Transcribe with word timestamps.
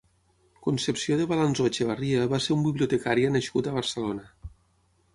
Concepció 0.67 1.17
de 1.19 1.27
Balanzó 1.33 1.67
Echevarria 1.71 2.25
va 2.33 2.41
ser 2.47 2.57
un 2.57 2.65
bibliotecària 2.71 3.37
nascut 3.39 3.71
a 3.73 3.79
Barcelona. 3.81 4.31